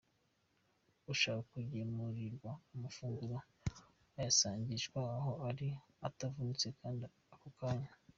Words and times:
Ushaka 1.13 1.41
kugemurirwa 1.53 2.51
amafunguro 2.75 3.37
ayasangishwa 4.17 4.99
aho 5.17 5.31
ari 5.49 5.67
atavunitse 6.07 6.67
kandi 6.79 7.03
ako 7.33 7.47
kanya. 7.59 7.91